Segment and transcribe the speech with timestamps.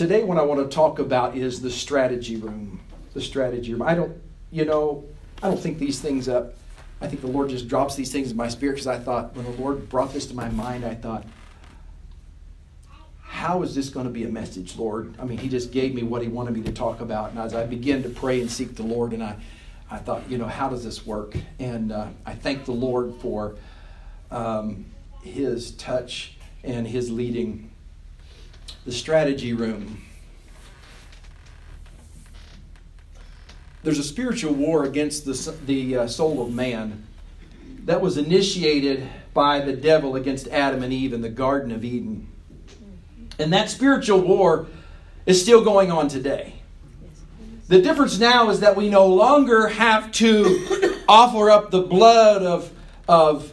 [0.00, 2.80] today, what I want to talk about is the strategy room.
[3.12, 3.82] The strategy room.
[3.82, 4.18] I don't,
[4.50, 5.04] you know,
[5.42, 6.54] I don't think these things up.
[7.02, 9.44] I think the Lord just drops these things in my spirit because I thought, when
[9.44, 11.26] the Lord brought this to my mind, I thought,
[13.20, 15.14] how is this going to be a message, Lord?
[15.20, 17.32] I mean, He just gave me what He wanted me to talk about.
[17.32, 19.36] And as I began to pray and seek the Lord, and I,
[19.90, 21.36] I thought, you know, how does this work?
[21.58, 23.56] And uh, I thank the Lord for
[24.30, 24.86] um,
[25.22, 27.69] His touch and His leading.
[28.84, 30.02] The strategy room.
[33.82, 37.06] There's a spiritual war against the, the uh, soul of man
[37.84, 42.28] that was initiated by the devil against Adam and Eve in the Garden of Eden.
[43.38, 44.66] And that spiritual war
[45.24, 46.54] is still going on today.
[47.68, 52.70] The difference now is that we no longer have to offer up the blood of,
[53.08, 53.52] of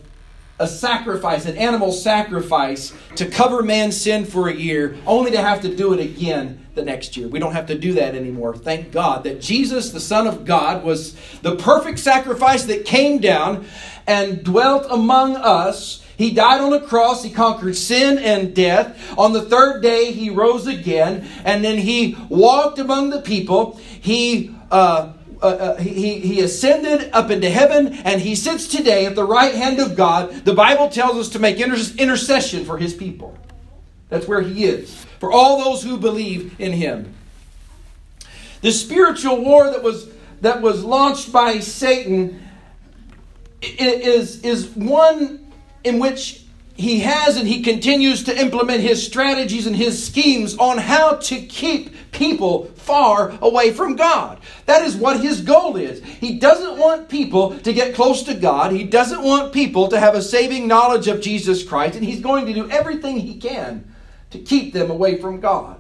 [0.60, 5.62] a sacrifice, an animal sacrifice, to cover man's sin for a year, only to have
[5.62, 7.28] to do it again the next year.
[7.28, 8.56] We don't have to do that anymore.
[8.56, 13.66] Thank God that Jesus, the Son of God, was the perfect sacrifice that came down
[14.08, 17.24] and dwelt among us he died on a cross.
[17.24, 19.16] He conquered sin and death.
[19.18, 23.78] On the third day, he rose again, and then he walked among the people.
[23.78, 29.16] He uh, uh, uh, he, he ascended up into heaven and he sits today at
[29.16, 30.46] the right hand of God.
[30.46, 33.38] The Bible tells us to make inter- intercession for his people.
[34.10, 37.14] That's where he is, for all those who believe in him.
[38.62, 40.10] The spiritual war that was,
[40.42, 42.42] that was launched by Satan
[43.62, 45.52] is, is one
[45.84, 46.44] in which
[46.78, 51.42] he has and he continues to implement his strategies and his schemes on how to
[51.42, 54.40] keep people far away from God.
[54.68, 56.04] That is what his goal is.
[56.04, 58.72] He doesn't want people to get close to God.
[58.72, 62.46] He doesn't want people to have a saving knowledge of Jesus Christ, and he's going
[62.46, 63.92] to do everything he can
[64.30, 65.80] to keep them away from God.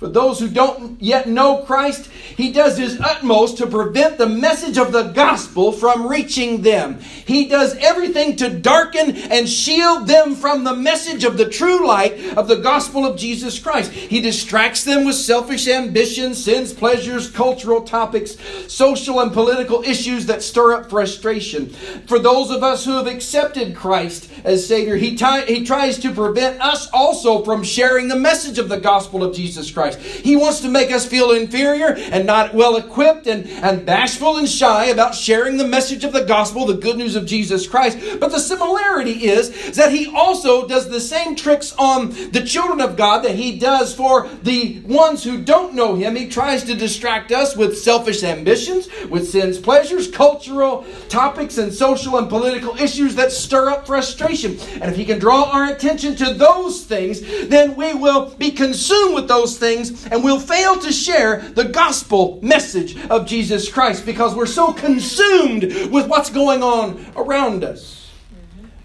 [0.00, 4.78] For those who don't yet know Christ, he does his utmost to prevent the message
[4.78, 7.00] of the gospel from reaching them.
[7.00, 12.34] He does everything to darken and shield them from the message of the true light
[12.38, 13.92] of the gospel of Jesus Christ.
[13.92, 18.38] He distracts them with selfish ambitions, sins, pleasures, cultural topics,
[18.68, 21.68] social and political issues that stir up frustration.
[22.06, 26.10] For those of us who have accepted Christ as Savior, he, t- he tries to
[26.10, 29.89] prevent us also from sharing the message of the gospel of Jesus Christ.
[29.96, 30.24] Christ.
[30.24, 34.48] He wants to make us feel inferior and not well equipped and, and bashful and
[34.48, 37.98] shy about sharing the message of the gospel, the good news of Jesus Christ.
[38.18, 42.80] But the similarity is, is that he also does the same tricks on the children
[42.80, 46.16] of God that he does for the ones who don't know him.
[46.16, 52.18] He tries to distract us with selfish ambitions, with sin's pleasures, cultural topics, and social
[52.18, 54.58] and political issues that stir up frustration.
[54.80, 59.14] And if he can draw our attention to those things, then we will be consumed
[59.14, 64.06] with those things things and we'll fail to share the gospel message of Jesus Christ
[64.06, 68.10] because we're so consumed with what's going on around us.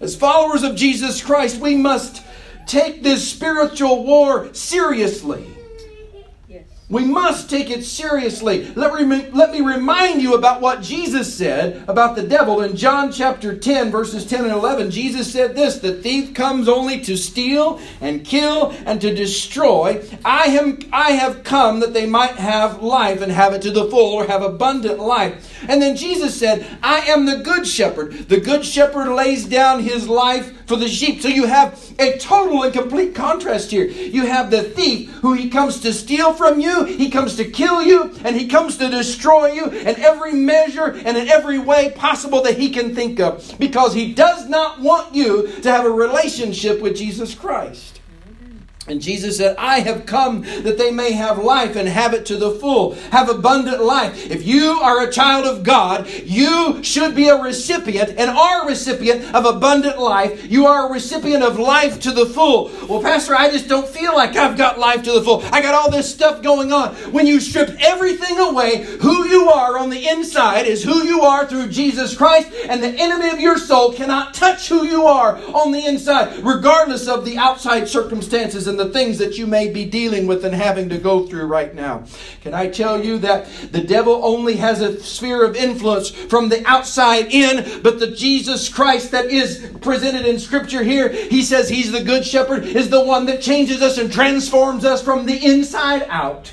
[0.00, 2.22] As followers of Jesus Christ, we must
[2.66, 5.55] take this spiritual war seriously.
[6.88, 8.72] We must take it seriously.
[8.76, 13.10] Let, me, let me remind you about what Jesus said about the devil in John
[13.10, 14.92] chapter 10, verses 10 and 11.
[14.92, 20.00] Jesus said this The thief comes only to steal and kill and to destroy.
[20.24, 23.90] I, am, I have come that they might have life and have it to the
[23.90, 25.55] full or have abundant life.
[25.68, 28.12] And then Jesus said, I am the good shepherd.
[28.28, 31.22] The good shepherd lays down his life for the sheep.
[31.22, 33.86] So you have a total and complete contrast here.
[33.86, 37.82] You have the thief who he comes to steal from you, he comes to kill
[37.82, 42.42] you, and he comes to destroy you in every measure and in every way possible
[42.42, 46.80] that he can think of because he does not want you to have a relationship
[46.80, 47.95] with Jesus Christ.
[48.88, 52.36] And Jesus said, I have come that they may have life and have it to
[52.36, 54.30] the full, have abundant life.
[54.30, 58.66] If you are a child of God, you should be a recipient and are a
[58.66, 60.48] recipient of abundant life.
[60.48, 62.70] You are a recipient of life to the full.
[62.88, 65.42] Well, Pastor, I just don't feel like I've got life to the full.
[65.52, 66.94] I got all this stuff going on.
[67.12, 71.44] When you strip everything away, who you are on the inside is who you are
[71.44, 75.72] through Jesus Christ, and the enemy of your soul cannot touch who you are on
[75.72, 80.44] the inside, regardless of the outside circumstances the things that you may be dealing with
[80.44, 82.04] and having to go through right now.
[82.42, 86.66] Can I tell you that the devil only has a sphere of influence from the
[86.66, 91.92] outside in, but the Jesus Christ that is presented in Scripture here, he says he's
[91.92, 96.06] the good shepherd, is the one that changes us and transforms us from the inside
[96.08, 96.52] out.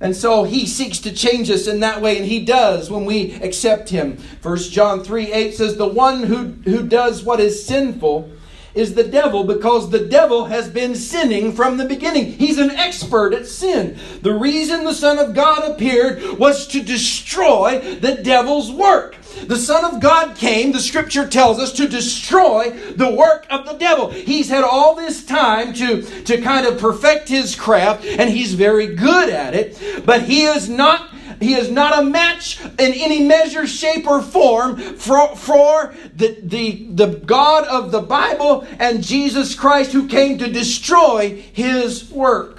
[0.00, 3.34] And so he seeks to change us in that way, and he does when we
[3.36, 4.18] accept him.
[4.42, 8.30] First John 3 8 says, The one who, who does what is sinful
[8.74, 12.32] is the devil because the devil has been sinning from the beginning.
[12.32, 13.98] He's an expert at sin.
[14.22, 19.16] The reason the Son of God appeared was to destroy the devil's work.
[19.46, 23.74] The Son of God came, the scripture tells us, to destroy the work of the
[23.74, 24.10] devil.
[24.10, 28.94] He's had all this time to, to kind of perfect his craft, and he's very
[28.94, 33.66] good at it, but he is not he is not a match in any measure,
[33.66, 39.92] shape, or form for, for the, the, the God of the Bible and Jesus Christ
[39.92, 42.58] who came to destroy his work.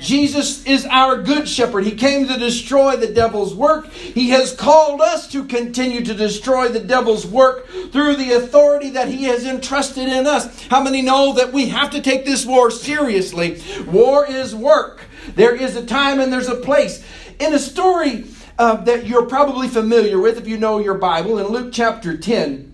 [0.00, 1.84] Jesus is our good shepherd.
[1.84, 3.90] He came to destroy the devil's work.
[3.90, 9.08] He has called us to continue to destroy the devil's work through the authority that
[9.08, 10.64] he has entrusted in us.
[10.66, 13.62] How many know that we have to take this war seriously?
[13.86, 15.02] War is work.
[15.34, 17.04] There is a time and there's a place.
[17.38, 18.24] In a story
[18.58, 22.72] uh, that you're probably familiar with if you know your Bible, in Luke chapter 10,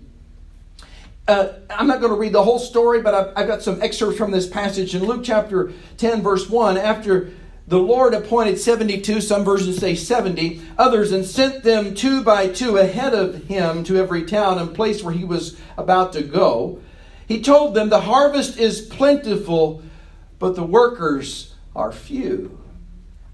[1.27, 4.17] uh, I'm not going to read the whole story, but I've, I've, got some excerpts
[4.17, 6.77] from this passage in Luke chapter 10, verse 1.
[6.77, 7.31] After
[7.67, 12.77] the Lord appointed 72, some versions say 70, others, and sent them two by two
[12.77, 16.81] ahead of him to every town and place where he was about to go.
[17.27, 19.81] He told them, The harvest is plentiful,
[20.39, 22.62] but the workers are few.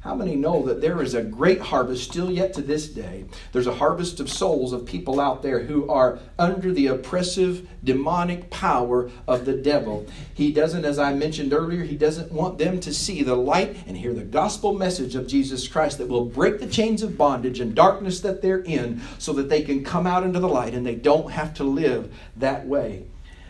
[0.02, 3.26] How many know that there is a great harvest still yet to this day?
[3.52, 8.50] There's a harvest of souls of people out there who are under the oppressive, demonic
[8.50, 10.08] power of the devil.
[10.34, 13.98] He doesn't, as I mentioned earlier, he doesn't want them to see the light and
[13.98, 17.76] hear the gospel message of Jesus Christ that will break the chains of bondage and
[17.76, 20.96] darkness that they're in so that they can come out into the light and they
[20.96, 23.04] don't have to live that way.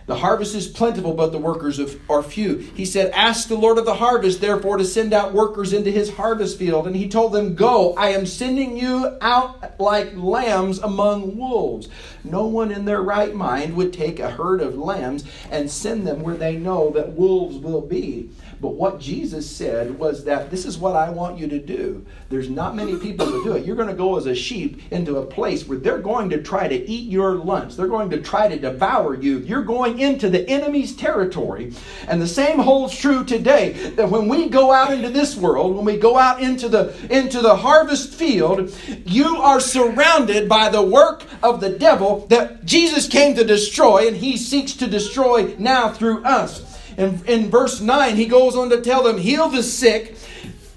[0.09, 1.79] The harvest is plentiful, but the workers
[2.09, 2.56] are few.
[2.56, 6.15] He said, Ask the Lord of the harvest, therefore, to send out workers into his
[6.15, 6.88] harvest field.
[6.88, 11.89] And he told them, Go, I am sending you out like lambs among wolves.
[12.23, 16.23] No one in their right mind would take a herd of lambs and send them
[16.23, 18.31] where they know that wolves will be.
[18.61, 22.06] But what Jesus said was that this is what I want you to do.
[22.29, 23.65] There's not many people to do it.
[23.65, 26.67] You're going to go as a sheep into a place where they're going to try
[26.67, 27.75] to eat your lunch.
[27.75, 29.39] They're going to try to devour you.
[29.39, 31.73] You're going into the enemy's territory.
[32.07, 35.85] And the same holds true today that when we go out into this world, when
[35.85, 38.75] we go out into the into the harvest field,
[39.06, 44.17] you are surrounded by the work of the devil that Jesus came to destroy and
[44.17, 46.78] he seeks to destroy now through us.
[46.99, 50.17] In, in verse 9, he goes on to tell them, Heal the sick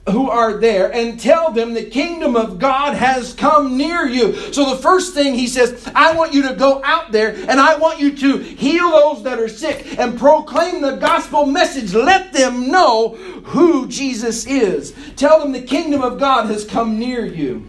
[0.08, 4.34] who are there and tell them the kingdom of God has come near you.
[4.52, 7.76] So the first thing he says, I want you to go out there and I
[7.76, 11.92] want you to heal those that are sick and proclaim the gospel message.
[11.92, 13.10] Let them know
[13.44, 14.94] who Jesus is.
[15.16, 17.68] Tell them the kingdom of God has come near you.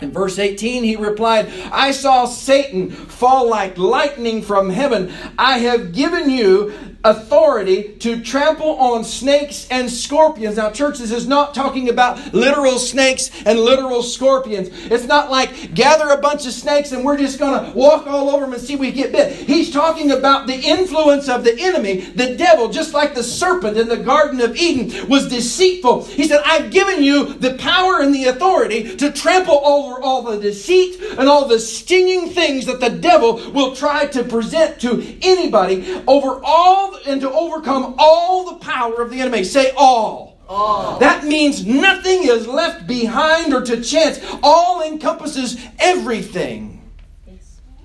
[0.00, 5.12] In verse 18, he replied, I saw Satan fall like lightning from heaven.
[5.38, 10.56] I have given you authority to trample on snakes and scorpions.
[10.56, 14.68] Now, church, this is not talking about literal snakes and literal scorpions.
[14.90, 18.30] It's not like gather a bunch of snakes and we're just going to walk all
[18.30, 19.32] over them and see if we get bit.
[19.32, 23.88] He's talking about the influence of the enemy, the devil, just like the serpent in
[23.88, 26.04] the Garden of Eden was deceitful.
[26.04, 30.40] He said, I've given you the power and the authority to trample over all the
[30.40, 36.02] deceit and all the stinging things that the devil will try to present to anybody
[36.06, 39.44] over all and to overcome all the power of the enemy.
[39.44, 40.38] Say all.
[40.48, 40.98] All.
[40.98, 44.20] That means nothing is left behind or to chance.
[44.42, 46.90] All encompasses everything.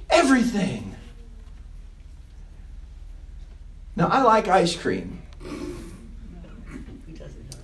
[0.10, 0.96] Everything.
[3.96, 5.22] Now, I like ice cream.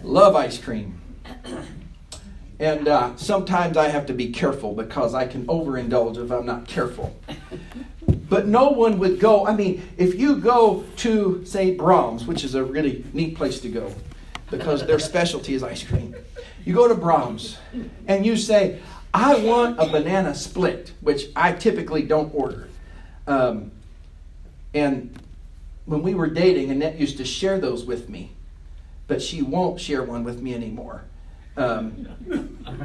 [0.01, 0.99] Love ice cream.
[2.59, 6.67] And uh, sometimes I have to be careful because I can overindulge if I'm not
[6.67, 7.15] careful.
[8.33, 9.45] But no one would go.
[9.45, 13.69] I mean, if you go to, say, Braum's, which is a really neat place to
[13.69, 13.93] go
[14.49, 16.15] because their specialty is ice cream.
[16.65, 17.59] You go to Braum's
[18.07, 18.79] and you say,
[19.13, 22.69] I want a banana split, which I typically don't order.
[23.27, 23.71] Um,
[24.73, 25.15] and
[25.85, 28.31] when we were dating, Annette used to share those with me,
[29.05, 31.03] but she won't share one with me anymore.
[31.55, 32.07] Um,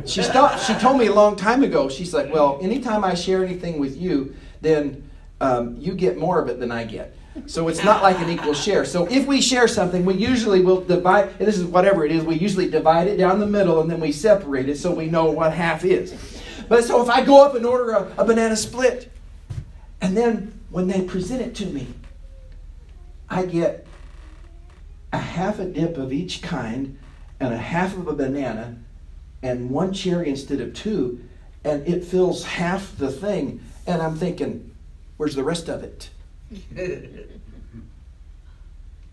[0.04, 0.62] she stopped.
[0.66, 1.88] She told me a long time ago.
[1.88, 5.07] She's like, "Well, anytime I share anything with you, then
[5.40, 7.14] um, you get more of it than I get.
[7.46, 8.84] So it's not like an equal share.
[8.84, 12.36] So if we share something, we usually will divide, this is whatever it is, we
[12.36, 15.52] usually divide it down the middle and then we separate it so we know what
[15.52, 16.14] half is.
[16.68, 19.10] But so if I go up and order a, a banana split,
[20.00, 21.86] and then when they present it to me,
[23.30, 23.86] I get
[25.12, 26.98] a half a dip of each kind
[27.40, 28.76] and a half of a banana
[29.42, 31.24] and one cherry instead of two,
[31.64, 33.60] and it fills half the thing.
[33.86, 34.67] And I'm thinking,
[35.18, 36.08] Where's the rest of it?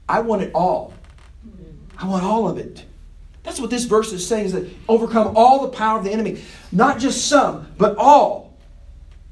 [0.08, 0.94] I want it all.
[1.98, 2.86] I want all of it.
[3.44, 6.42] That's what this verse is saying is that overcome all the power of the enemy.
[6.72, 8.58] Not just some, but all.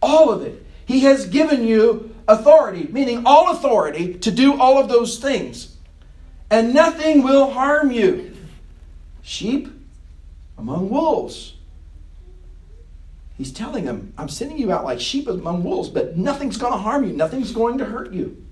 [0.01, 0.65] All of it.
[0.85, 5.77] He has given you authority, meaning all authority to do all of those things.
[6.49, 8.35] And nothing will harm you.
[9.21, 9.69] Sheep
[10.57, 11.53] among wolves.
[13.37, 16.77] He's telling them, I'm sending you out like sheep among wolves, but nothing's going to
[16.77, 17.13] harm you.
[17.13, 18.45] Nothing's going to hurt you.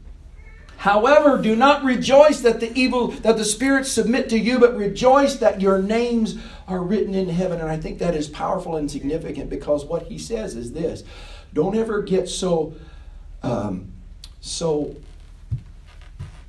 [0.78, 5.36] However, do not rejoice that the evil that the spirits submit to you, but rejoice
[5.36, 7.62] that your names are written in heaven.
[7.62, 11.04] And I think that is powerful and significant because what he says is this:
[11.54, 12.74] Don't ever get so
[13.44, 13.92] um,
[14.40, 14.96] so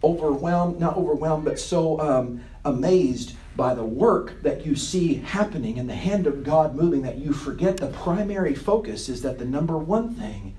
[0.02, 5.88] overwhelmed, not overwhelmed, but so um, amazed by the work that you see happening and
[5.88, 9.76] the hand of God moving that you forget the primary focus is that the number
[9.76, 10.54] one thing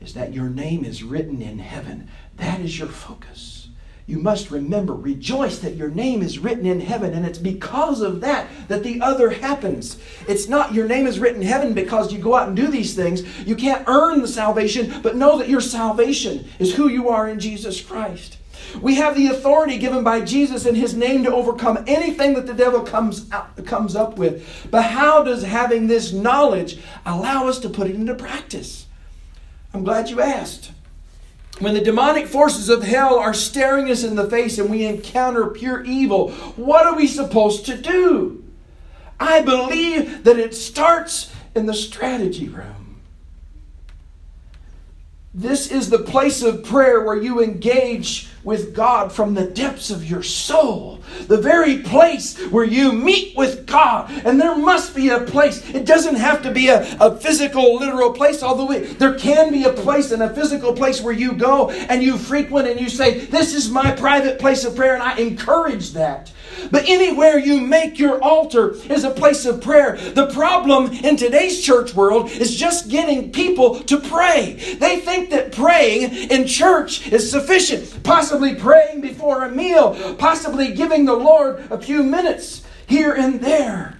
[0.00, 2.08] is that your name is written in heaven.
[2.36, 3.68] That is your focus.
[4.06, 8.20] You must remember, rejoice that your name is written in heaven, and it's because of
[8.20, 9.98] that that the other happens.
[10.28, 12.94] It's not your name is written in heaven because you go out and do these
[12.94, 13.22] things.
[13.46, 17.40] You can't earn the salvation, but know that your salvation is who you are in
[17.40, 18.36] Jesus Christ.
[18.80, 22.54] We have the authority given by Jesus in his name to overcome anything that the
[22.54, 24.68] devil comes out, comes up with.
[24.70, 28.86] But how does having this knowledge allow us to put it into practice?
[29.72, 30.72] I'm glad you asked.
[31.60, 35.46] When the demonic forces of hell are staring us in the face and we encounter
[35.46, 38.44] pure evil, what are we supposed to do?
[39.20, 43.00] I believe that it starts in the strategy room.
[45.32, 50.08] This is the place of prayer where you engage with God from the depths of
[50.08, 51.00] your soul.
[51.26, 54.10] The very place where you meet with God.
[54.24, 55.68] And there must be a place.
[55.70, 59.64] It doesn't have to be a, a physical, literal place, although it, there can be
[59.64, 63.20] a place and a physical place where you go and you frequent and you say,
[63.26, 66.30] This is my private place of prayer, and I encourage that.
[66.70, 69.96] But anywhere you make your altar is a place of prayer.
[69.96, 74.54] The problem in today's church world is just getting people to pray.
[74.78, 78.02] They think that praying in church is sufficient.
[78.02, 83.98] Possibly praying before a meal, possibly giving the Lord a few minutes here and there.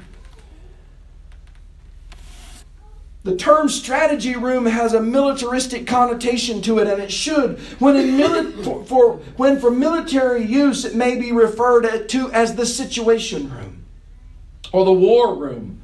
[3.24, 7.58] The term strategy room has a militaristic connotation to it, and it should.
[7.80, 12.66] When, mili- for, for, when for military use, it may be referred to as the
[12.66, 13.86] situation room
[14.74, 15.80] or the war room,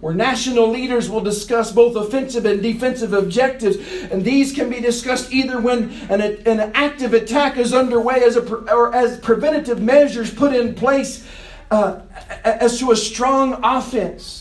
[0.00, 3.76] where national leaders will discuss both offensive and defensive objectives.
[4.10, 8.42] And these can be discussed either when an, an active attack is underway as a,
[8.42, 11.24] or as preventative measures put in place
[11.70, 12.00] uh,
[12.42, 14.39] as to a strong offense.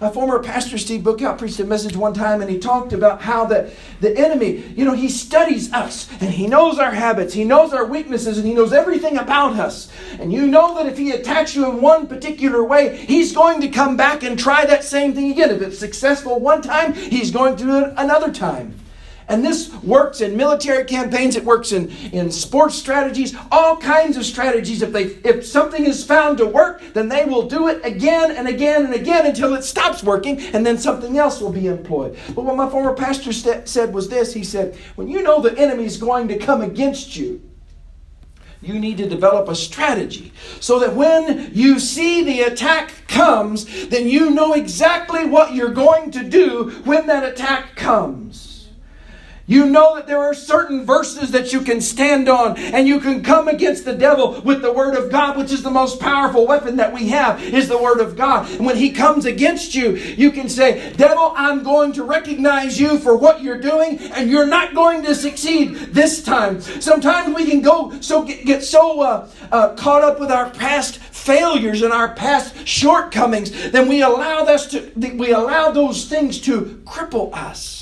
[0.00, 3.46] My former pastor, Steve Bookout, preached a message one time and he talked about how
[3.46, 7.72] that the enemy, you know, he studies us and he knows our habits, he knows
[7.72, 9.90] our weaknesses, and he knows everything about us.
[10.20, 13.68] And you know that if he attacks you in one particular way, he's going to
[13.68, 15.50] come back and try that same thing again.
[15.50, 18.76] If it's successful one time, he's going to do it another time.
[19.28, 24.24] And this works in military campaigns, it works in, in sports strategies, all kinds of
[24.24, 24.80] strategies.
[24.80, 28.48] If, they, if something is found to work, then they will do it again and
[28.48, 32.16] again and again until it stops working, and then something else will be employed.
[32.34, 35.56] But what my former pastor st- said was this he said, When you know the
[35.58, 37.42] enemy is going to come against you,
[38.62, 44.08] you need to develop a strategy so that when you see the attack comes, then
[44.08, 48.47] you know exactly what you're going to do when that attack comes.
[49.48, 53.22] You know that there are certain verses that you can stand on and you can
[53.22, 56.76] come against the devil with the word of God, which is the most powerful weapon
[56.76, 58.50] that we have, is the word of God.
[58.50, 62.98] And when he comes against you, you can say, devil, I'm going to recognize you
[62.98, 66.60] for what you're doing and you're not going to succeed this time.
[66.60, 70.98] Sometimes we can go so get, get so uh, uh, caught up with our past
[70.98, 76.82] failures and our past shortcomings, then we allow us to, we allow those things to
[76.86, 77.77] cripple us.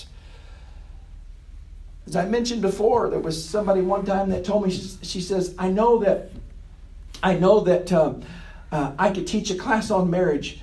[2.07, 5.69] As I mentioned before, there was somebody one time that told me, she, says, I
[5.69, 6.31] know that,
[7.23, 8.23] I know that um,
[8.71, 10.61] uh, I could teach a class on marriage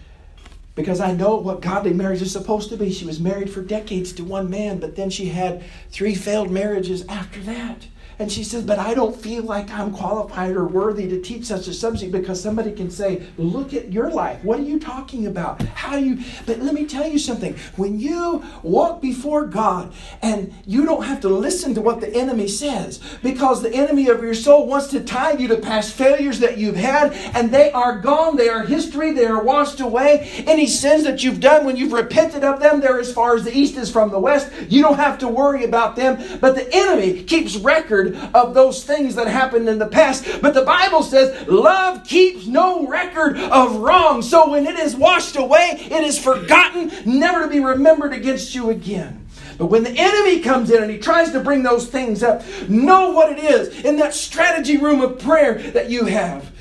[0.75, 2.91] because I know what godly marriage is supposed to be.
[2.91, 7.05] She was married for decades to one man, but then she had three failed marriages
[7.07, 7.87] after that.
[8.19, 11.67] And she says, But I don't feel like I'm qualified or worthy to teach such
[11.67, 14.43] a subject because somebody can say, Look at your life.
[14.43, 15.61] What are you talking about?
[15.61, 16.23] How do you.
[16.45, 17.55] But let me tell you something.
[17.75, 22.47] When you walk before God and you don't have to listen to what the enemy
[22.47, 26.57] says because the enemy of your soul wants to tie you to past failures that
[26.57, 28.35] you've had and they are gone.
[28.35, 29.11] They are history.
[29.11, 30.29] They are washed away.
[30.47, 33.57] Any sins that you've done when you've repented of them, they're as far as the
[33.57, 34.51] east is from the west.
[34.69, 36.39] You don't have to worry about them.
[36.39, 40.41] But the enemy keeps record record of those things that happened in the past.
[40.41, 44.21] But the Bible says love keeps no record of wrong.
[44.21, 48.69] So when it is washed away, it is forgotten, never to be remembered against you
[48.69, 49.27] again.
[49.57, 53.11] But when the enemy comes in and he tries to bring those things up, know
[53.11, 56.51] what it is in that strategy room of prayer that you have.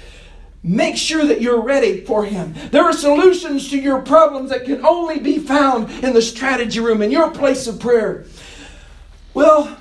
[0.65, 2.55] Make sure that you're ready for Him.
[2.71, 7.03] There are solutions to your problems that can only be found in the strategy room,
[7.03, 8.27] in your place of prayer.
[9.35, 9.77] Well,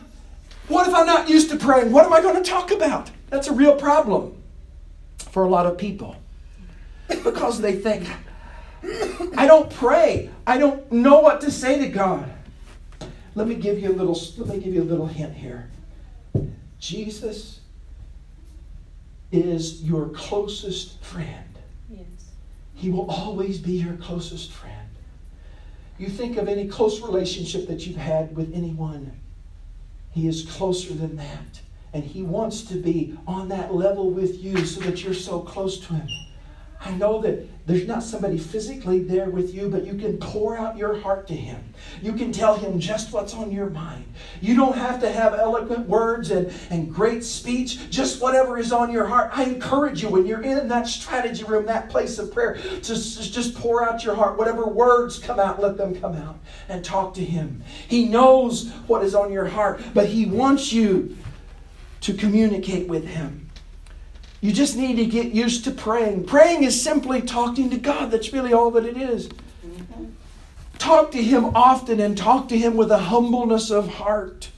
[0.71, 1.91] what if I'm not used to praying?
[1.91, 3.11] What am I going to talk about?
[3.29, 4.41] That's a real problem
[5.31, 6.15] for a lot of people
[7.07, 8.07] because they think,
[9.37, 10.29] I don't pray.
[10.47, 12.31] I don't know what to say to God.
[13.35, 15.69] Let me give you a little let me give you a little hint here.
[16.79, 17.61] Jesus
[19.31, 21.57] is your closest friend.
[21.89, 22.05] Yes.
[22.75, 24.89] He will always be your closest friend.
[25.97, 29.20] You think of any close relationship that you've had with anyone,
[30.11, 31.61] he is closer than that.
[31.93, 35.79] And he wants to be on that level with you so that you're so close
[35.79, 36.07] to him.
[36.83, 40.77] I know that there's not somebody physically there with you, but you can pour out
[40.77, 41.63] your heart to Him.
[42.01, 44.05] You can tell Him just what's on your mind.
[44.41, 48.91] You don't have to have eloquent words and, and great speech, just whatever is on
[48.91, 49.29] your heart.
[49.31, 53.53] I encourage you when you're in that strategy room, that place of prayer, to just
[53.53, 54.39] pour out your heart.
[54.39, 57.63] Whatever words come out, let them come out and talk to Him.
[57.87, 61.15] He knows what is on your heart, but He wants you
[62.01, 63.50] to communicate with Him.
[64.41, 66.25] You just need to get used to praying.
[66.25, 68.09] Praying is simply talking to God.
[68.09, 69.27] That's really all that it is.
[69.27, 70.05] Mm-hmm.
[70.79, 74.49] Talk to Him often and talk to Him with a humbleness of heart.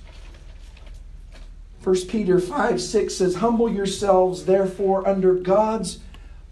[1.83, 5.99] 1 Peter 5 6 says, Humble yourselves, therefore, under God's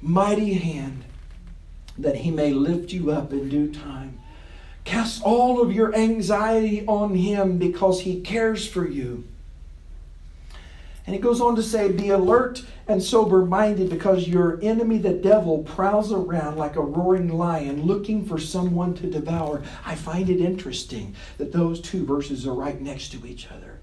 [0.02, 1.06] mighty hand,
[1.98, 4.20] that He may lift you up in due time.
[4.84, 9.24] Cast all of your anxiety on Him because He cares for you.
[11.05, 15.13] And he goes on to say, Be alert and sober minded because your enemy, the
[15.13, 19.63] devil, prowls around like a roaring lion looking for someone to devour.
[19.86, 23.81] I find it interesting that those two verses are right next to each other.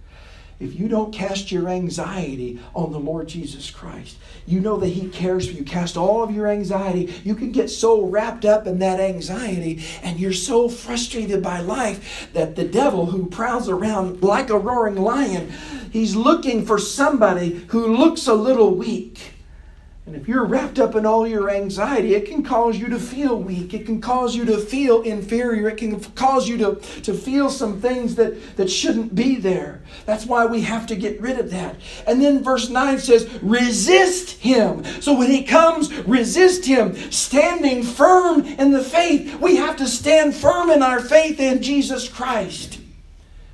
[0.61, 5.09] If you don't cast your anxiety on the Lord Jesus Christ, you know that He
[5.09, 5.63] cares for you.
[5.63, 7.15] Cast all of your anxiety.
[7.23, 12.29] You can get so wrapped up in that anxiety and you're so frustrated by life
[12.33, 15.53] that the devil who prowls around like a roaring lion,
[15.93, 19.35] he's looking for somebody who looks a little weak
[20.09, 23.39] and if you're wrapped up in all your anxiety, it can cause you to feel
[23.39, 23.75] weak.
[23.75, 25.69] It can cause you to feel inferior.
[25.69, 29.83] It can cause you to, to feel some things that, that shouldn't be there.
[30.07, 31.77] That's why we have to get rid of that.
[32.07, 34.83] And then verse 9 says, resist him.
[35.03, 36.95] So when he comes, resist him.
[37.13, 39.39] Standing firm in the faith.
[39.43, 42.78] We have to stand firm in our faith in Jesus Christ.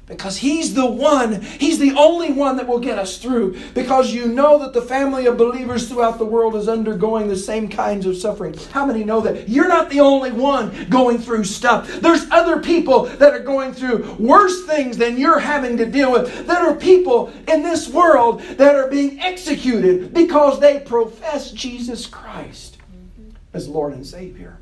[0.06, 3.58] Because He's the one, He's the only one that will get us through.
[3.74, 7.68] Because you know that the family of believers throughout the world is undergoing the same
[7.68, 8.54] kinds of suffering.
[8.72, 9.48] How many know that?
[9.48, 11.88] You're not the only one going through stuff.
[12.00, 16.46] There's other people that are going through worse things than you're having to deal with.
[16.46, 22.76] There are people in this world that are being executed because they profess Jesus Christ
[23.54, 24.58] as Lord and Savior.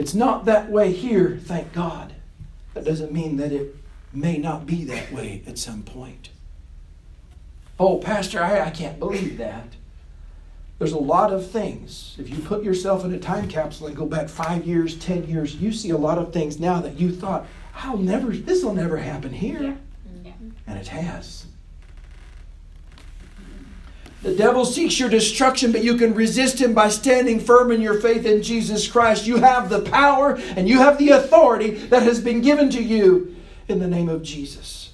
[0.00, 2.14] It's not that way here, thank God.
[2.72, 3.76] That doesn't mean that it
[4.14, 6.30] may not be that way at some point.
[7.78, 9.66] Oh, Pastor, I, I can't believe that.
[10.78, 12.16] There's a lot of things.
[12.18, 15.56] If you put yourself in a time capsule and go back five years, ten years,
[15.56, 18.96] you see a lot of things now that you thought, I'll never, this will never
[18.96, 19.60] happen here.
[19.60, 19.74] Yeah.
[20.08, 20.48] Mm-hmm.
[20.66, 21.44] And it has.
[24.22, 28.00] The devil seeks your destruction, but you can resist him by standing firm in your
[28.00, 29.26] faith in Jesus Christ.
[29.26, 33.34] You have the power and you have the authority that has been given to you
[33.66, 34.92] in the name of Jesus.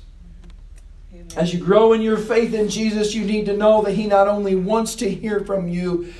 [1.12, 1.26] Amen.
[1.34, 4.28] As you grow in your faith in Jesus, you need to know that he not
[4.28, 6.14] only wants to hear from you,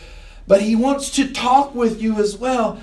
[0.49, 2.81] but he wants to talk with you as well.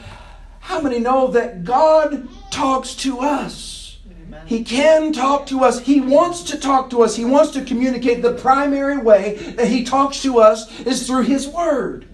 [0.61, 3.82] How many know that God talks to us?
[4.45, 5.79] He can talk to us.
[5.79, 7.15] He wants to talk to us.
[7.15, 8.21] He wants to communicate.
[8.21, 12.07] The primary way that He talks to us is through His Word.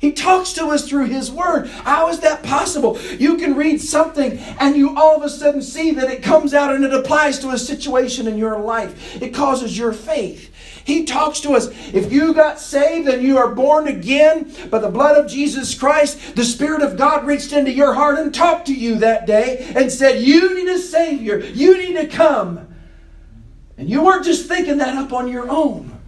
[0.00, 1.68] He talks to us through His Word.
[1.68, 2.98] How is that possible?
[3.18, 6.74] You can read something and you all of a sudden see that it comes out
[6.74, 9.20] and it applies to a situation in your life.
[9.20, 10.49] It causes your faith.
[10.84, 11.68] He talks to us.
[11.92, 16.36] If you got saved and you are born again by the blood of Jesus Christ,
[16.36, 19.92] the Spirit of God reached into your heart and talked to you that day and
[19.92, 21.38] said, You need a Savior.
[21.38, 22.66] You need to come.
[23.76, 25.98] And you weren't just thinking that up on your own.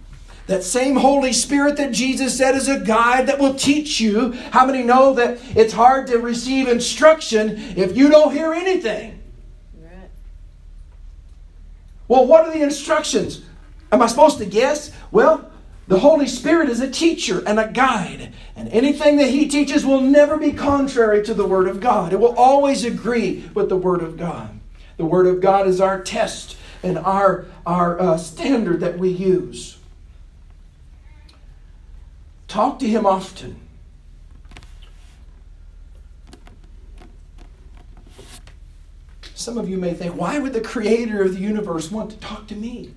[0.47, 4.33] That same Holy Spirit that Jesus said is a guide that will teach you.
[4.51, 9.19] How many know that it's hard to receive instruction if you don't hear anything?
[12.07, 13.41] Well, what are the instructions?
[13.93, 14.91] Am I supposed to guess?
[15.11, 15.51] Well,
[15.87, 20.01] the Holy Spirit is a teacher and a guide, and anything that He teaches will
[20.01, 22.11] never be contrary to the Word of God.
[22.11, 24.59] It will always agree with the Word of God.
[24.97, 29.77] The Word of God is our test and our, our uh, standard that we use.
[32.47, 33.59] Talk to Him often.
[39.35, 42.47] Some of you may think, why would the creator of the universe want to talk
[42.47, 42.95] to me?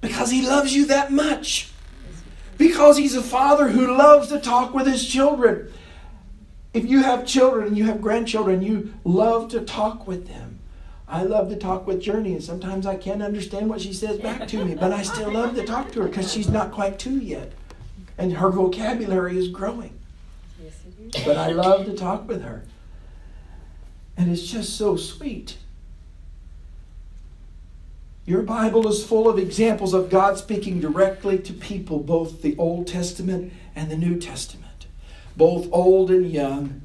[0.00, 1.70] Because he loves you that much.
[2.58, 5.72] Because he's a father who loves to talk with his children.
[6.72, 10.58] If you have children and you have grandchildren, you love to talk with them.
[11.08, 14.48] I love to talk with Journey, and sometimes I can't understand what she says back
[14.48, 17.18] to me, but I still love to talk to her because she's not quite two
[17.18, 17.52] yet.
[18.18, 19.98] And her vocabulary is growing.
[21.24, 22.64] But I love to talk with her.
[24.16, 25.58] And it's just so sweet.
[28.26, 32.88] Your Bible is full of examples of God speaking directly to people, both the Old
[32.88, 34.86] Testament and the New Testament,
[35.36, 36.82] both old and young.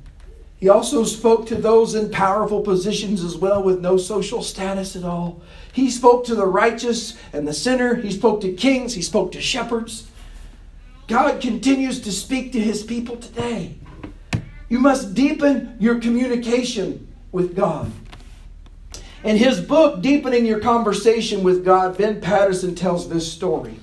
[0.58, 5.04] He also spoke to those in powerful positions as well with no social status at
[5.04, 5.42] all.
[5.74, 7.96] He spoke to the righteous and the sinner.
[7.96, 8.94] He spoke to kings.
[8.94, 10.08] He spoke to shepherds.
[11.08, 13.80] God continues to speak to his people today.
[14.70, 17.92] You must deepen your communication with God.
[19.24, 23.80] In his book, Deepening Your Conversation with God, Ben Patterson tells this story.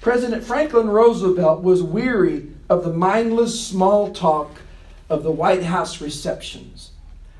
[0.00, 4.62] President Franklin Roosevelt was weary of the mindless small talk
[5.10, 6.92] of the White House receptions.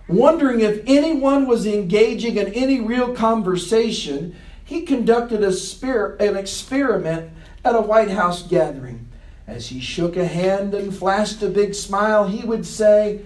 [0.06, 7.30] Wondering if anyone was engaging in any real conversation, he conducted a spirit, an experiment
[7.64, 9.08] at a White House gathering.
[9.46, 13.22] As he shook a hand and flashed a big smile, he would say,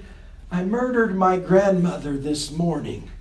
[0.50, 3.11] I murdered my grandmother this morning.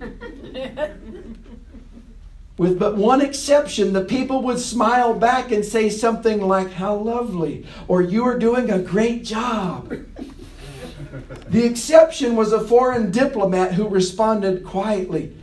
[2.56, 7.66] With but one exception, the people would smile back and say something like, How lovely,
[7.86, 9.90] or You are doing a great job.
[11.48, 15.36] the exception was a foreign diplomat who responded quietly,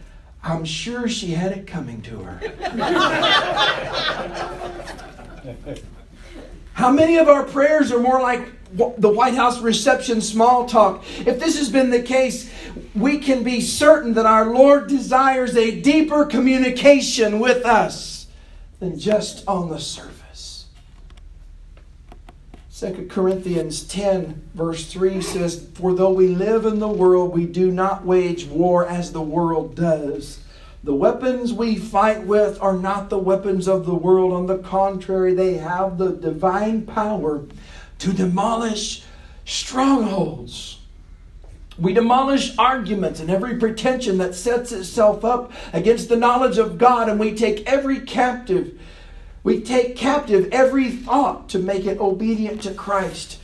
[0.43, 2.39] I'm sure she had it coming to her.
[6.73, 11.03] How many of our prayers are more like the White House reception small talk.
[11.25, 12.51] If this has been the case,
[12.93, 18.27] we can be certain that our Lord desires a deeper communication with us
[18.79, 20.65] than just on the surface.
[22.77, 27.71] 2 Corinthians 10, verse 3 says, For though we live in the world, we do
[27.71, 30.39] not wage war as the world does.
[30.83, 34.33] The weapons we fight with are not the weapons of the world.
[34.33, 37.45] On the contrary, they have the divine power
[37.99, 39.03] to demolish
[39.45, 40.79] strongholds.
[41.77, 47.09] We demolish arguments and every pretension that sets itself up against the knowledge of God,
[47.09, 48.79] and we take every captive,
[49.43, 53.39] we take captive every thought to make it obedient to Christ.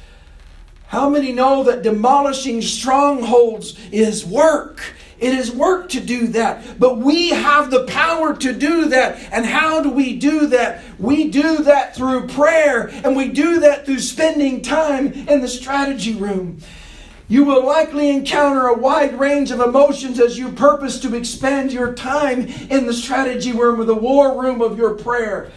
[0.87, 4.81] How many know that demolishing strongholds is work?
[5.21, 6.79] It is work to do that.
[6.79, 9.19] But we have the power to do that.
[9.31, 10.84] And how do we do that?
[10.99, 16.15] We do that through prayer, and we do that through spending time in the strategy
[16.15, 16.60] room.
[17.27, 21.93] You will likely encounter a wide range of emotions as you purpose to expand your
[21.93, 25.49] time in the strategy room or the war room of your prayer.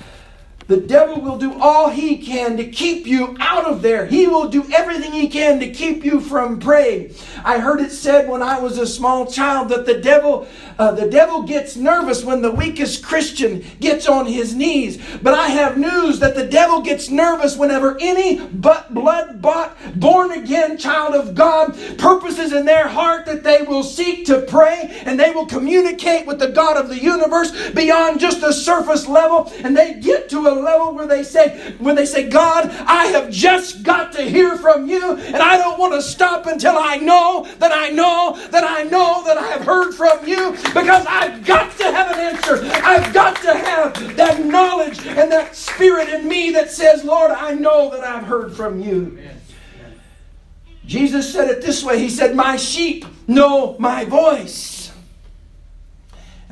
[0.67, 4.07] The devil will do all he can to keep you out of there.
[4.07, 7.15] He will do everything he can to keep you from praying.
[7.45, 10.47] I heard it said when I was a small child that the devil,
[10.79, 15.03] uh, the devil gets nervous when the weakest Christian gets on his knees.
[15.23, 20.33] But I have news that the devil gets nervous whenever any but blood bought, born
[20.33, 25.21] again child of God purposes in their heart that they will seek to pray and
[25.21, 29.77] they will communicate with the God of the universe beyond just the surface level, and
[29.77, 33.83] they get to a level where they say, when they say, God, I have just
[33.83, 37.73] got to hear from you, and I don't want to stop until I know that
[37.73, 41.85] I know that I know that I have heard from you, because I've got to
[41.85, 42.61] have an answer.
[42.85, 47.55] I've got to have that knowledge and that spirit in me that says, Lord, I
[47.55, 49.19] know that I've heard from you.
[50.87, 54.74] Jesus said it this way He said, My sheep know my voice.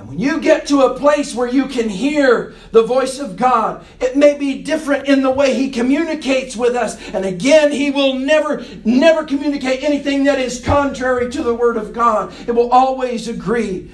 [0.03, 3.87] And when you get to a place where you can hear the voice of God,
[4.01, 7.01] it may be different in the way He communicates with us.
[7.11, 11.93] And again, He will never, never communicate anything that is contrary to the Word of
[11.93, 12.35] God.
[12.49, 13.93] It will always agree.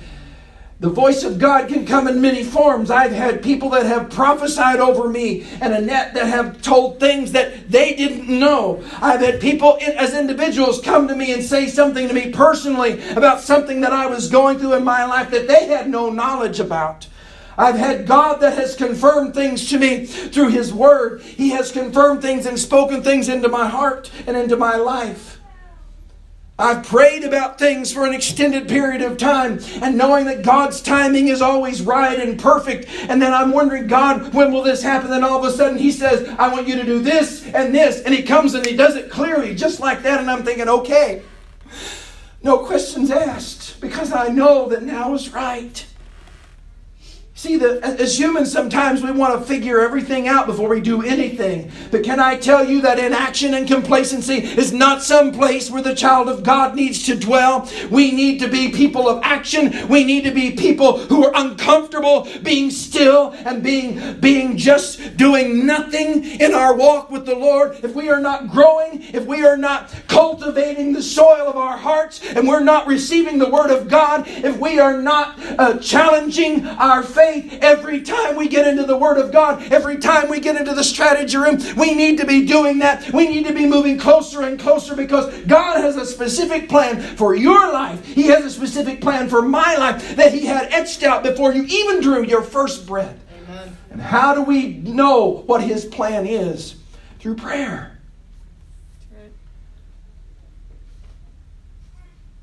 [0.80, 2.88] The voice of God can come in many forms.
[2.88, 7.68] I've had people that have prophesied over me and Annette that have told things that
[7.68, 8.84] they didn't know.
[9.02, 13.40] I've had people as individuals come to me and say something to me personally about
[13.40, 17.08] something that I was going through in my life that they had no knowledge about.
[17.56, 21.22] I've had God that has confirmed things to me through His Word.
[21.22, 25.37] He has confirmed things and spoken things into my heart and into my life.
[26.60, 31.28] I've prayed about things for an extended period of time and knowing that God's timing
[31.28, 32.88] is always right and perfect.
[33.08, 35.08] And then I'm wondering, God, when will this happen?
[35.08, 38.02] Then all of a sudden He says, I want you to do this and this.
[38.02, 40.20] And He comes and He does it clearly, just like that.
[40.20, 41.22] And I'm thinking, okay,
[42.42, 45.86] no questions asked because I know that now is right.
[47.38, 51.70] See, the, as humans, sometimes we want to figure everything out before we do anything.
[51.92, 55.94] But can I tell you that inaction and complacency is not some place where the
[55.94, 57.70] child of God needs to dwell?
[57.92, 59.86] We need to be people of action.
[59.86, 65.64] We need to be people who are uncomfortable being still and being, being just doing
[65.64, 67.78] nothing in our walk with the Lord.
[67.84, 72.20] If we are not growing, if we are not cultivating the soil of our hearts,
[72.34, 77.04] and we're not receiving the Word of God, if we are not uh, challenging our
[77.04, 80.56] faith, faith every time we get into the Word of God, every time we get
[80.56, 81.58] into the strategy room.
[81.76, 83.12] We need to be doing that.
[83.12, 87.34] We need to be moving closer and closer because God has a specific plan for
[87.34, 88.04] your life.
[88.04, 91.64] He has a specific plan for my life that He had etched out before you
[91.64, 93.18] even drew your first breath.
[93.42, 93.76] Amen.
[93.90, 96.76] And how do we know what His plan is?
[97.20, 97.97] Through prayer.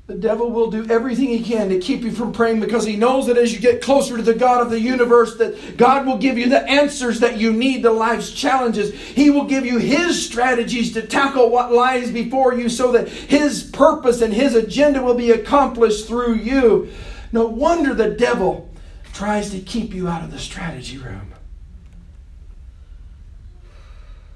[0.06, 3.26] The devil will do everything he can to keep you from praying because he knows
[3.26, 6.38] that as you get closer to the God of the universe that God will give
[6.38, 8.94] you the answers that you need to life's challenges.
[8.94, 13.64] He will give you his strategies to tackle what lies before you so that his
[13.64, 16.88] purpose and his agenda will be accomplished through you.
[17.32, 18.70] No wonder the devil
[19.12, 21.32] tries to keep you out of the strategy room.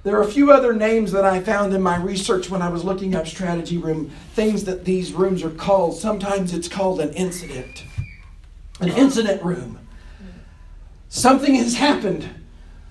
[0.03, 2.85] There are a few other names that I found in my research when I was
[2.85, 5.95] looking up strategy room, things that these rooms are called.
[5.95, 7.85] Sometimes it's called an incident,
[8.81, 9.79] an incident room.
[11.11, 12.27] Something has happened,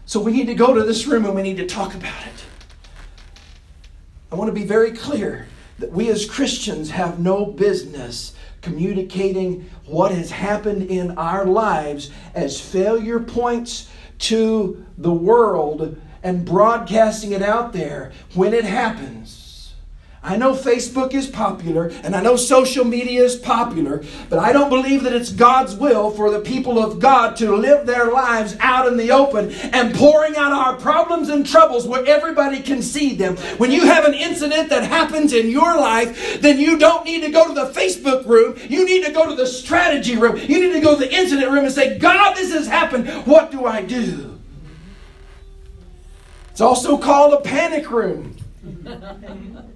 [0.05, 2.45] so we need to go to this room and we need to talk about it.
[4.31, 5.47] I want to be very clear
[5.79, 12.61] that we as Christians have no business communicating what has happened in our lives as
[12.61, 19.39] failure points to the world and broadcasting it out there when it happens.
[20.21, 24.69] I know Facebook is popular and I know social media is popular, but I don't
[24.69, 28.85] believe that it's God's will for the people of God to live their lives out
[28.87, 33.37] in the open and pouring out our problems and troubles where everybody can see them.
[33.57, 37.31] When you have an incident that happens in your life, then you don't need to
[37.31, 38.57] go to the Facebook room.
[38.67, 40.35] You need to go to the strategy room.
[40.35, 43.07] You need to go to the incident room and say, God, this has happened.
[43.25, 44.28] What do I do?
[46.59, 48.35] It's also called a panic room.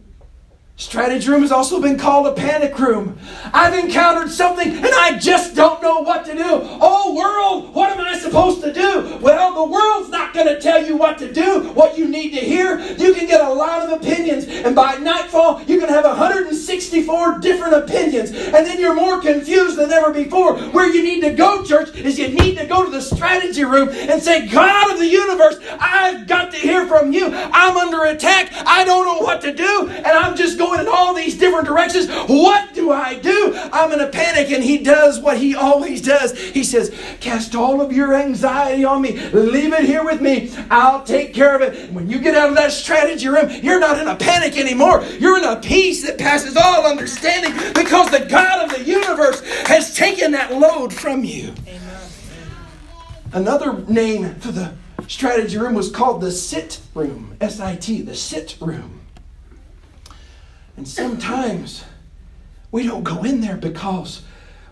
[0.84, 3.18] Strategy room has also been called a panic room.
[3.54, 6.44] I've encountered something and I just don't know what to do.
[6.44, 9.18] Oh, world, what am I supposed to do?
[9.22, 12.42] Well, the world's not going to tell you what to do, what you need to
[12.42, 12.80] hear.
[12.80, 17.74] You can get a lot of opinions, and by nightfall, you can have 164 different
[17.74, 20.58] opinions, and then you're more confused than ever before.
[20.58, 23.90] Where you need to go, church, is you need to go to the strategy room
[23.90, 27.30] and say, God of the universe, I've got to hear from you.
[27.34, 28.52] I'm under attack.
[28.66, 32.08] I don't know what to do, and I'm just going in all these different directions.
[32.28, 33.54] What do I do?
[33.72, 34.52] I'm in a panic.
[34.52, 36.38] And he does what he always does.
[36.38, 39.18] He says, Cast all of your anxiety on me.
[39.30, 40.52] Leave it here with me.
[40.70, 41.92] I'll take care of it.
[41.92, 45.04] when you get out of that strategy room, you're not in a panic anymore.
[45.20, 49.96] You're in a peace that passes all understanding because the God of the universe has
[49.96, 51.54] taken that load from you.
[51.68, 52.10] Amen.
[53.34, 54.74] Another name for the
[55.08, 57.36] strategy room was called the sit room.
[57.42, 59.03] S I T, the sit room.
[60.84, 61.86] And sometimes
[62.70, 64.22] we don't go in there because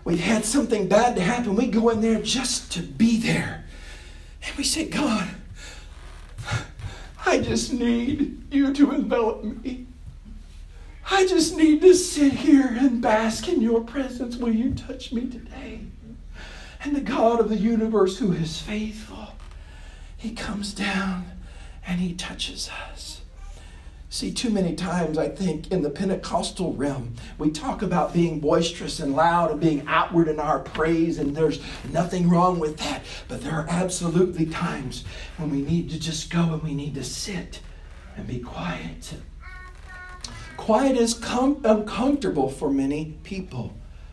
[0.04, 1.56] we've had something bad to happen.
[1.56, 3.64] We go in there just to be there.
[4.42, 5.26] And we say, God,
[7.24, 9.86] I just need you to envelop me.
[11.10, 14.36] I just need to sit here and bask in your presence.
[14.36, 15.80] Will you touch me today?
[16.84, 19.28] And the God of the universe, who is faithful,
[20.18, 21.24] he comes down
[21.86, 23.11] and he touches us.
[24.12, 29.00] See, too many times, I think, in the Pentecostal realm, we talk about being boisterous
[29.00, 33.04] and loud and being outward in our praise, and there's nothing wrong with that.
[33.26, 35.06] But there are absolutely times
[35.38, 37.60] when we need to just go and we need to sit
[38.14, 39.14] and be quiet.
[40.58, 43.72] Quiet is com- uncomfortable for many people.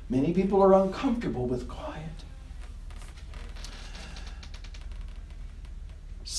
[0.09, 1.98] Many people are uncomfortable with quiet.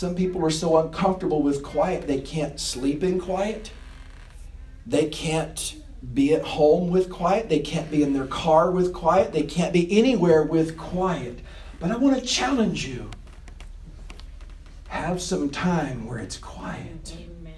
[0.01, 3.71] Some people are so uncomfortable with quiet, they can't sleep in quiet.
[4.87, 5.77] They can't
[6.15, 7.51] be at home with quiet.
[7.51, 9.35] They can't be in their car with quiet.
[9.35, 11.41] They can't be anywhere with quiet
[11.79, 13.11] But I want to challenge you.
[14.89, 17.15] Have some time where it's quiet.
[17.19, 17.53] Amen.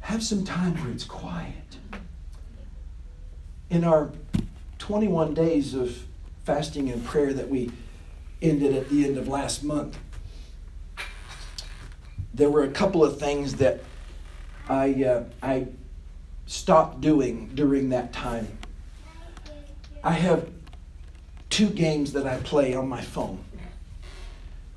[0.00, 1.78] Have some time where it's quiet.
[3.70, 4.10] In our
[4.80, 6.06] 21 days of
[6.44, 7.70] fasting and prayer that we
[8.42, 9.96] ended at the end of last month,
[12.34, 13.80] there were a couple of things that
[14.68, 15.68] I, uh, I
[16.46, 18.58] stopped doing during that time.
[20.02, 20.48] I have
[21.48, 23.44] two games that I play on my phone.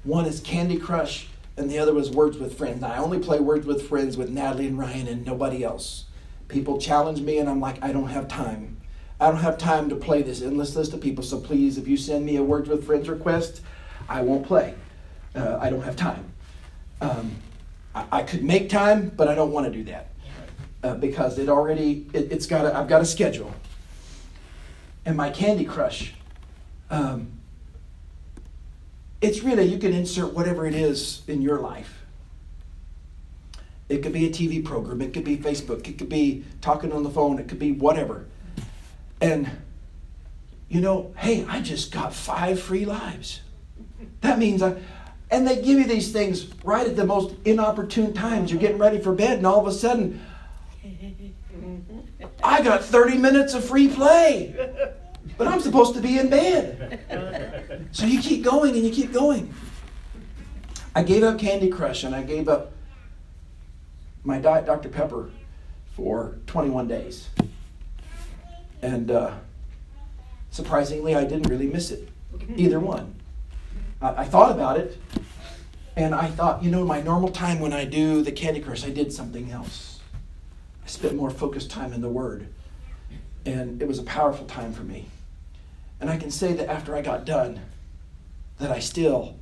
[0.04, 2.84] One is Candy Crush, and the other was Words with Friends.
[2.84, 6.06] I only play Words with Friends with Natalie and Ryan and nobody else.
[6.48, 8.78] People challenge me, and I'm like, I don't have time.
[9.20, 11.24] I don't have time to play this endless list of people.
[11.24, 13.62] So please, if you send me a Words with Friends request,
[14.08, 14.76] I won't play.
[15.36, 16.32] Uh, I don't have time.
[17.02, 17.36] Um,
[18.12, 20.10] I, could make time, but I don't want to do that
[20.84, 23.54] uh, because it already it, has got a, I've got a schedule.
[25.06, 26.14] And my Candy Crush,
[26.90, 27.32] um,
[29.22, 32.04] it's really you can insert whatever it is in your life.
[33.90, 37.04] It could be a TV program, it could be Facebook, it could be talking on
[37.04, 38.26] the phone, it could be whatever.
[39.22, 39.50] And
[40.70, 43.42] you know, hey, I just got five free lives.
[44.22, 44.76] That means I,
[45.30, 48.52] and they give you these things right at the most inopportune times.
[48.52, 50.22] You're getting ready for bed, and all of a sudden,
[52.44, 54.56] I got 30 minutes of free play,
[55.38, 57.90] but I'm supposed to be in bed.
[57.92, 59.54] So you keep going and you keep going.
[60.96, 62.72] I gave up Candy Crush and I gave up
[64.24, 64.90] my Diet Dr.
[64.90, 65.30] Pepper
[65.96, 67.30] for 21 days.
[68.82, 69.34] And uh,
[70.52, 72.10] surprisingly, I didn't really miss it,
[72.56, 73.16] either one.
[74.02, 74.98] I, thought about it,
[75.96, 78.90] and I thought, you know, my normal time when I do the Candy Crush, I
[78.90, 80.00] did something else.
[80.84, 82.48] I spent more focused time in the Word.
[83.46, 85.08] And it was a powerful time for me.
[86.00, 87.60] And I can say that after I got done,
[88.60, 89.38] that I still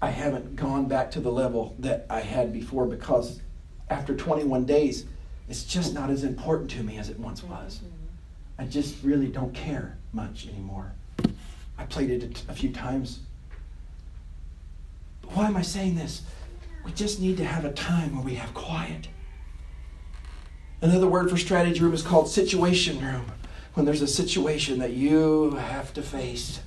[0.00, 3.40] I haven't gone back to the level that I had before because
[3.88, 5.06] after 21 days,
[5.48, 7.80] it's just not as important to me as it once was.
[8.58, 10.92] I just really don't care much anymore.
[11.78, 13.20] I played it a few times.
[15.26, 16.22] But why am I saying this?
[16.84, 19.08] We just need to have a time where we have quiet.
[20.80, 23.26] Another word for strategy room is called situation room.
[23.74, 26.60] When there's a situation that you have to face,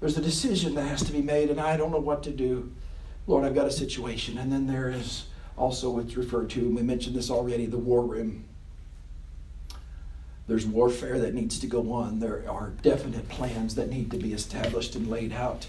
[0.00, 2.72] there's a decision that has to be made, and I don't know what to do.
[3.26, 4.38] Lord, I've got a situation.
[4.38, 8.04] And then there is also what's referred to, and we mentioned this already, the war
[8.04, 8.44] room.
[10.48, 12.18] There's warfare that needs to go on.
[12.18, 15.66] There are definite plans that need to be established and laid out.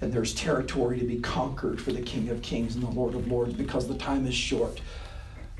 [0.00, 3.28] And there's territory to be conquered for the King of Kings and the Lord of
[3.28, 4.80] Lords because the time is short.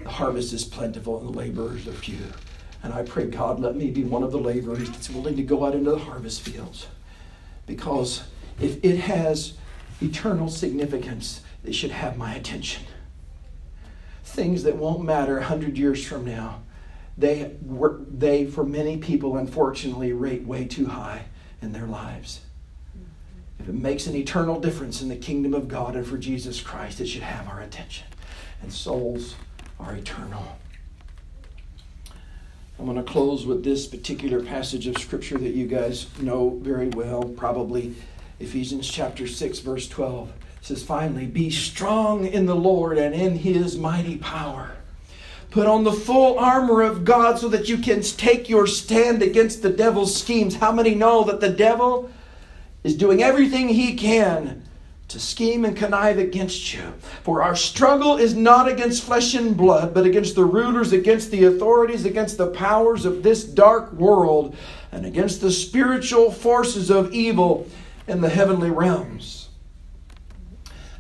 [0.03, 2.19] The harvest is plentiful and the laborers are few.
[2.83, 5.65] And I pray, God, let me be one of the laborers that's willing to go
[5.65, 6.87] out into the harvest fields.
[7.67, 8.25] Because
[8.61, 9.55] if it has
[10.01, 12.85] eternal significance, it should have my attention.
[14.23, 16.61] Things that won't matter a hundred years from now
[17.19, 21.27] they, were, they, for many people, unfortunately, rate way too high
[21.63, 22.41] in their lives.
[23.59, 27.01] If it makes an eternal difference in the kingdom of God and for Jesus Christ,
[27.01, 28.07] it should have our attention.
[28.63, 29.35] And souls
[29.79, 30.57] are eternal.
[32.79, 36.89] I'm going to close with this particular passage of Scripture that you guys know very
[36.89, 37.95] well, probably
[38.39, 40.29] Ephesians chapter 6, verse 12.
[40.29, 44.73] It says, Finally, be strong in the Lord and in his mighty power.
[45.51, 49.63] Put on the full armor of God so that you can take your stand against
[49.63, 50.57] the devil's schemes.
[50.57, 52.11] How many know that the devil
[52.87, 54.63] is doing everything he can
[55.09, 56.95] to scheme and connive against you?
[57.25, 61.45] For our struggle is not against flesh and blood, but against the rulers, against the
[61.45, 64.57] authorities, against the powers of this dark world,
[64.93, 67.69] and against the spiritual forces of evil
[68.07, 69.49] in the heavenly realms.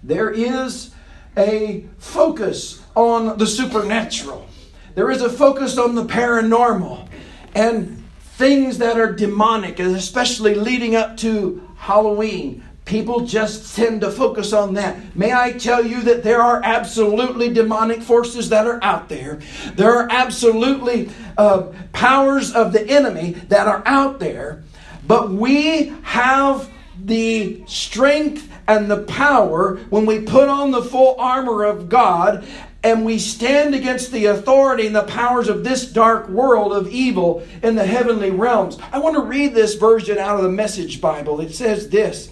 [0.03, 0.93] There is
[1.37, 4.49] a focus on the supernatural.
[4.97, 7.09] There is a focus on the paranormal
[7.55, 12.65] and things that are demonic, especially leading up to Halloween.
[12.85, 15.15] People just tend to focus on that.
[15.15, 19.39] May I tell you that there are absolutely demonic forces that are out there.
[19.75, 24.65] There are absolutely uh, powers of the enemy that are out there.
[25.07, 26.69] But we have
[27.01, 32.45] the strength and the power when we put on the full armor of God
[32.83, 37.45] and we stand against the authority and the powers of this dark world of evil
[37.63, 38.79] in the heavenly realms.
[38.93, 41.41] I want to read this version out of the Message Bible.
[41.41, 42.31] It says this,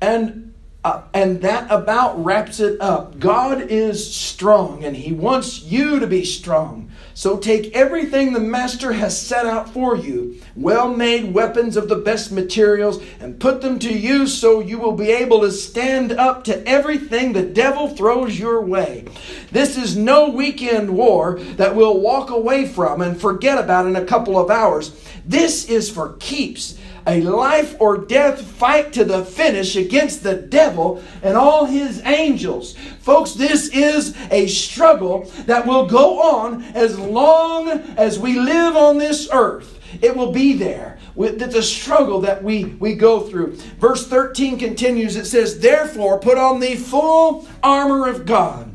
[0.00, 0.43] and
[0.84, 3.18] Uh, and that about wraps it up.
[3.18, 6.90] God is strong and He wants you to be strong.
[7.14, 11.96] So take everything the Master has set out for you, well made weapons of the
[11.96, 16.44] best materials, and put them to use so you will be able to stand up
[16.44, 19.06] to everything the devil throws your way.
[19.52, 24.04] This is no weekend war that we'll walk away from and forget about in a
[24.04, 24.90] couple of hours.
[25.24, 31.02] This is for keeps a life or death fight to the finish against the devil
[31.22, 32.74] and all his angels.
[33.00, 38.98] Folks, this is a struggle that will go on as long as we live on
[38.98, 39.80] this earth.
[40.02, 40.98] It will be there.
[41.16, 43.52] It's a struggle that we, we go through.
[43.78, 48.74] Verse 13 continues it says, Therefore, put on the full armor of God.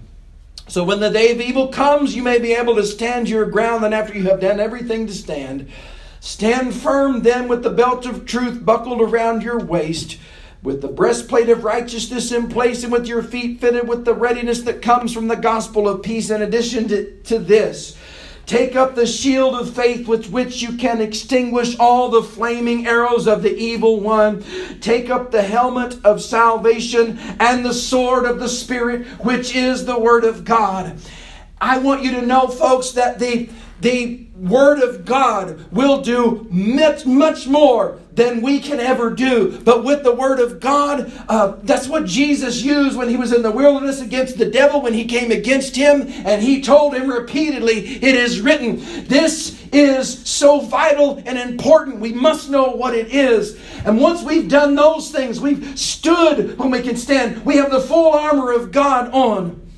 [0.70, 3.84] So when the day of evil comes, you may be able to stand your ground,
[3.84, 5.68] and after you have done everything to stand,
[6.20, 10.18] Stand firm then with the belt of truth buckled around your waist,
[10.62, 14.62] with the breastplate of righteousness in place, and with your feet fitted with the readiness
[14.64, 16.30] that comes from the gospel of peace.
[16.30, 17.98] In addition to, to this,
[18.50, 23.28] Take up the shield of faith with which you can extinguish all the flaming arrows
[23.28, 24.44] of the evil one.
[24.82, 30.00] Take up the helmet of salvation and the sword of the Spirit, which is the
[30.00, 31.00] Word of God.
[31.62, 33.52] I want you to know, folks, that the,
[33.82, 39.60] the Word of God will do much, much more than we can ever do.
[39.60, 43.42] But with the Word of God, uh, that's what Jesus used when he was in
[43.42, 47.78] the wilderness against the devil, when he came against him, and he told him repeatedly,
[47.78, 48.78] It is written.
[49.06, 52.00] This is so vital and important.
[52.00, 53.60] We must know what it is.
[53.86, 57.82] And once we've done those things, we've stood when we can stand, we have the
[57.82, 59.69] full armor of God on.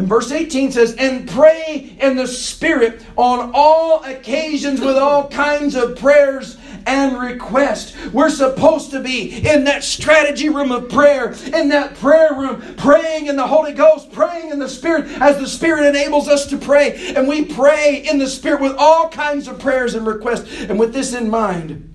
[0.00, 5.74] And verse 18 says, And pray in the Spirit on all occasions with all kinds
[5.74, 7.94] of prayers and requests.
[8.06, 13.26] We're supposed to be in that strategy room of prayer, in that prayer room, praying
[13.26, 17.12] in the Holy Ghost, praying in the Spirit as the Spirit enables us to pray.
[17.14, 20.62] And we pray in the Spirit with all kinds of prayers and requests.
[20.62, 21.92] And with this in mind,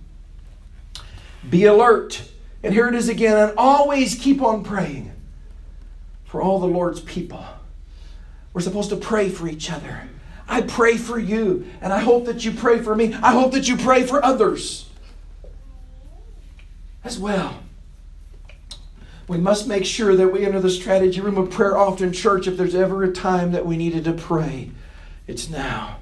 [1.49, 2.21] be alert.
[2.61, 5.11] And here it is again, and always keep on praying
[6.25, 7.43] for all the Lord's people.
[8.55, 10.07] We're supposed to pray for each other.
[10.47, 13.13] I pray for you, and I hope that you pray for me.
[13.15, 14.87] I hope that you pray for others
[17.03, 17.61] as well.
[19.27, 22.47] We must make sure that we enter the strategy room of prayer often, church.
[22.47, 24.71] If there's ever a time that we needed to pray,
[25.27, 25.97] it's now.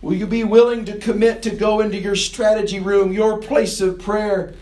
[0.00, 3.98] Will you be willing to commit to go into your strategy room, your place of
[3.98, 4.54] prayer,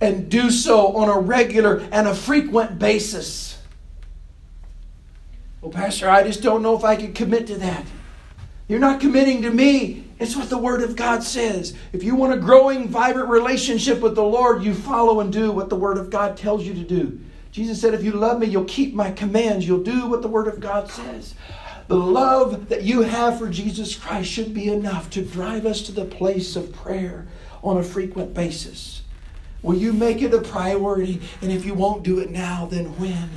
[0.00, 3.55] and do so on a regular and a frequent basis?
[5.66, 7.84] Well, Pastor, I just don't know if I can commit to that.
[8.68, 10.04] You're not committing to me.
[10.20, 11.74] It's what the Word of God says.
[11.92, 15.68] If you want a growing, vibrant relationship with the Lord, you follow and do what
[15.68, 17.18] the Word of God tells you to do.
[17.50, 19.66] Jesus said, If you love me, you'll keep my commands.
[19.66, 21.34] You'll do what the Word of God says.
[21.88, 25.90] The love that you have for Jesus Christ should be enough to drive us to
[25.90, 27.26] the place of prayer
[27.64, 29.02] on a frequent basis.
[29.62, 31.22] Will you make it a priority?
[31.42, 33.30] And if you won't do it now, then when?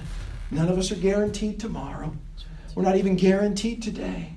[0.51, 2.13] None of us are guaranteed tomorrow.
[2.75, 4.33] We're not even guaranteed today.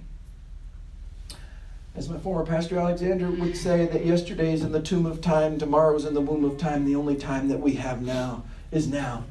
[1.95, 5.59] As my former pastor Alexander would say, that yesterday is in the tomb of time,
[5.59, 6.85] tomorrow is in the womb of time.
[6.85, 9.25] The only time that we have now is now.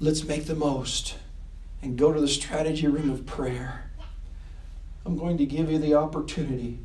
[0.00, 1.16] Let's make the most
[1.82, 3.90] and go to the strategy room of prayer.
[5.06, 6.78] I'm going to give you the opportunity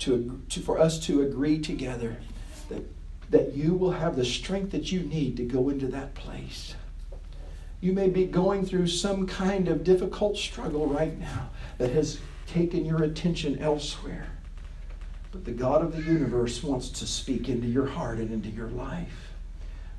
[0.00, 2.16] to, to, for us to agree together
[2.68, 2.84] that,
[3.30, 6.74] that you will have the strength that you need to go into that place.
[7.80, 12.84] You may be going through some kind of difficult struggle right now that has taken
[12.84, 14.28] your attention elsewhere.
[15.30, 18.68] But the God of the universe wants to speak into your heart and into your
[18.68, 19.32] life.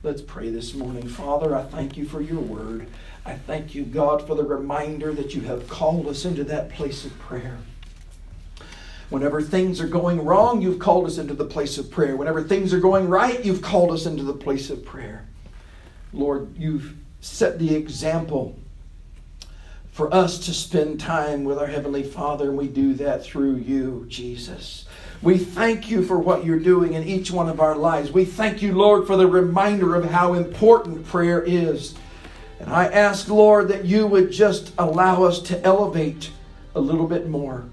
[0.03, 1.07] Let's pray this morning.
[1.07, 2.87] Father, I thank you for your word.
[3.25, 7.05] I thank you, God, for the reminder that you have called us into that place
[7.05, 7.57] of prayer.
[9.09, 12.15] Whenever things are going wrong, you've called us into the place of prayer.
[12.15, 15.25] Whenever things are going right, you've called us into the place of prayer.
[16.13, 18.57] Lord, you've set the example
[19.91, 24.05] for us to spend time with our Heavenly Father, and we do that through you,
[24.07, 24.85] Jesus.
[25.23, 28.11] We thank you for what you're doing in each one of our lives.
[28.11, 31.95] We thank you, Lord, for the reminder of how important prayer is.
[32.59, 36.29] And I ask, Lord, that you would just allow us to elevate
[36.75, 37.65] a little bit more.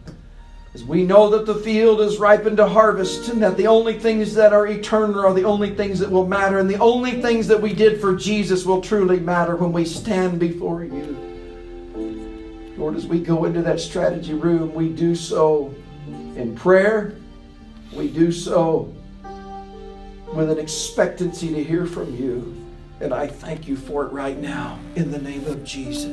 [0.74, 4.34] As we know that the field is ripened to harvest, and that the only things
[4.34, 7.62] that are eternal are the only things that will matter, and the only things that
[7.62, 11.16] we did for Jesus will truly matter when we stand before you.
[12.76, 15.72] Lord, as we go into that strategy room, we do so
[16.34, 17.14] in prayer,
[17.92, 18.92] we do so
[20.32, 22.52] with an expectancy to hear from you.
[23.00, 26.02] And I thank you for it right now in the name of Jesus.